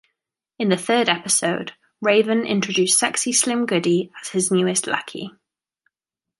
[0.57, 5.29] In the third episode, Raven introduced Sexy Slim Goody as his newest lackey.